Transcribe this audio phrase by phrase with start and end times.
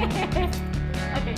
[1.16, 1.32] Oke.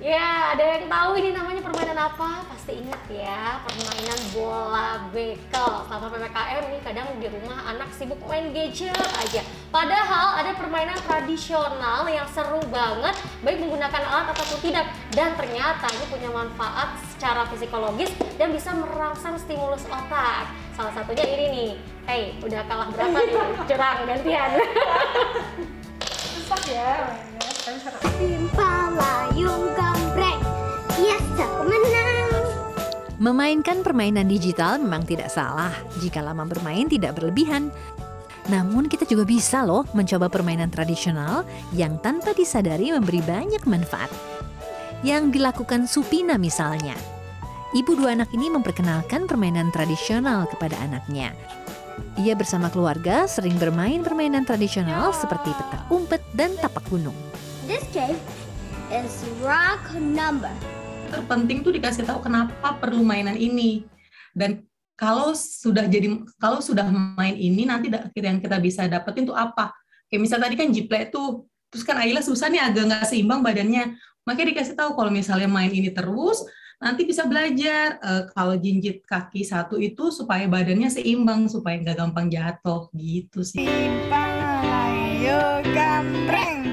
[0.00, 2.40] Ya, ada yang tahu ini namanya permainan apa?
[2.48, 5.70] Pasti ingat ya, permainan bola bekel.
[5.86, 9.44] Selama PPKM ini kadang di rumah anak sibuk main gadget aja.
[9.68, 13.12] Padahal ada permainan tradisional yang seru banget,
[13.44, 14.88] baik menggunakan alat ataupun tidak.
[15.12, 18.10] Dan ternyata ini punya manfaat secara psikologis
[18.40, 20.48] dan bisa merangsang stimulus otak.
[20.80, 21.70] Salah satunya ini nih.
[22.08, 23.36] Hey, udah kalah berapa nih?
[23.68, 24.50] Curang gantian.
[26.08, 27.49] Susah ya mainnya.
[27.60, 28.00] Sekarang seru.
[28.56, 30.40] Palayung gambreng
[30.96, 32.40] Yes, aku menang
[33.20, 35.68] Memainkan permainan digital memang tidak salah
[36.00, 37.68] jika lama bermain tidak berlebihan.
[38.48, 41.44] Namun kita juga bisa loh mencoba permainan tradisional
[41.76, 44.08] yang tanpa disadari memberi banyak manfaat.
[45.04, 46.96] Yang dilakukan Supina misalnya.
[47.76, 51.36] Ibu dua anak ini memperkenalkan permainan tradisional kepada anaknya.
[52.16, 57.29] Ia bersama keluarga sering bermain permainan tradisional seperti petak umpet dan tapak gunung.
[57.70, 58.18] This game
[58.90, 59.14] is
[59.46, 60.50] rock number.
[61.06, 63.86] Terpenting tuh dikasih tahu kenapa perlu mainan ini.
[64.34, 64.66] Dan
[64.98, 66.10] kalau sudah jadi
[66.42, 67.86] kalau sudah main ini nanti
[68.18, 69.70] yang kita bisa dapetin tuh apa?
[70.10, 73.94] Kayak misal tadi kan jiplek tuh terus kan Ayla susah nih agak nggak seimbang badannya.
[74.26, 76.42] Makanya dikasih tahu kalau misalnya main ini terus
[76.82, 82.34] nanti bisa belajar eh, kalau jinjit kaki satu itu supaya badannya seimbang supaya nggak gampang
[82.34, 83.62] jatuh gitu sih.
[84.10, 86.69] Palayung gambreng.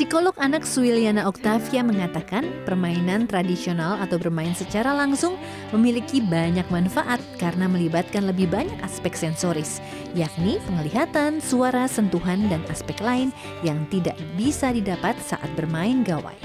[0.00, 5.36] Psikolog anak Suiliana Octavia mengatakan permainan tradisional atau bermain secara langsung
[5.76, 9.76] memiliki banyak manfaat karena melibatkan lebih banyak aspek sensoris,
[10.16, 13.28] yakni penglihatan, suara, sentuhan, dan aspek lain
[13.60, 16.40] yang tidak bisa didapat saat bermain gawai.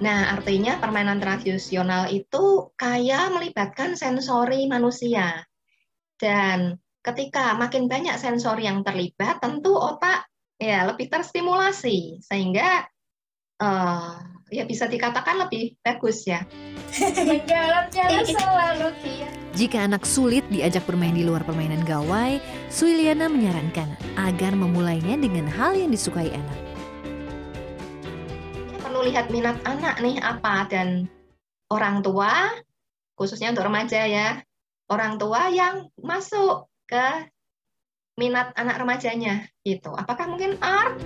[0.00, 5.44] Nah, artinya permainan tradisional itu kaya melibatkan sensori manusia.
[6.16, 10.24] Dan ketika makin banyak sensori yang terlibat, tentu otak
[10.56, 12.88] ya lebih terstimulasi sehingga
[13.60, 14.14] eh,
[14.50, 16.46] ya bisa dikatakan lebih bagus ya.
[17.46, 19.28] Jalan-jalan selalu dia.
[19.56, 25.74] Jika anak sulit diajak bermain di luar permainan gawai, Suiliana menyarankan agar memulainya dengan hal
[25.74, 26.58] yang disukai anak.
[28.84, 31.08] Perlu lihat minat anak nih apa dan
[31.72, 32.52] orang tua
[33.16, 34.28] khususnya untuk remaja ya.
[34.86, 37.26] Orang tua yang masuk ke
[38.16, 39.92] minat anak remajanya gitu.
[39.92, 40.96] Apakah mungkin art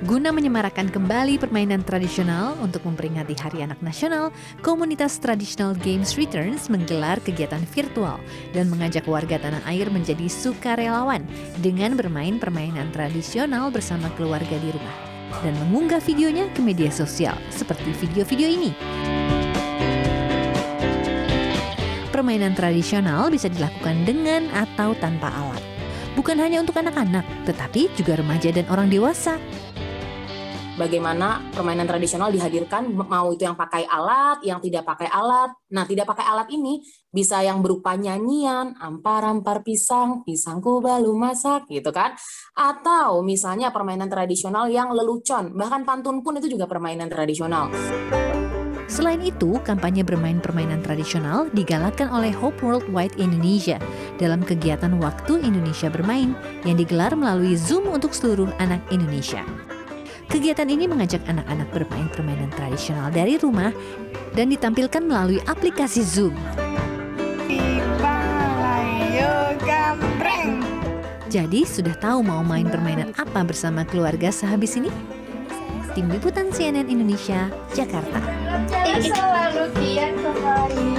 [0.00, 4.32] Guna menyemarakan kembali permainan tradisional untuk memperingati Hari Anak Nasional,
[4.64, 8.16] komunitas Traditional Games Returns menggelar kegiatan virtual
[8.56, 11.28] dan mengajak warga tanah air menjadi sukarelawan
[11.60, 14.96] dengan bermain permainan tradisional bersama keluarga di rumah
[15.44, 18.72] dan mengunggah videonya ke media sosial seperti video-video ini.
[22.20, 25.64] Permainan tradisional bisa dilakukan dengan atau tanpa alat.
[26.12, 29.40] Bukan hanya untuk anak-anak, tetapi juga remaja dan orang dewasa.
[30.76, 35.48] bagaimana permainan tradisional dihadirkan mau itu yang pakai alat, yang tidak pakai alat.
[35.72, 41.88] Nah, tidak pakai alat ini bisa yang berupa nyanyian, ampar-ampar pisang, pisangku baru masak gitu
[41.88, 42.12] kan.
[42.52, 47.72] Atau misalnya permainan tradisional yang lelucon, bahkan pantun pun itu juga permainan tradisional.
[48.90, 53.78] Selain itu, kampanye bermain permainan tradisional digalakkan oleh Hope Worldwide Indonesia
[54.18, 56.34] dalam kegiatan Waktu Indonesia Bermain
[56.66, 59.46] yang digelar melalui Zoom untuk seluruh anak Indonesia.
[60.26, 63.70] Kegiatan ini mengajak anak-anak bermain permainan tradisional dari rumah
[64.34, 66.34] dan ditampilkan melalui aplikasi Zoom.
[71.30, 75.19] Jadi, sudah tahu mau main permainan apa bersama keluarga sehabis ini?
[75.90, 78.22] Tim Liputan CNN Indonesia, Jakarta.
[79.02, 80.90] selalu kian kembali,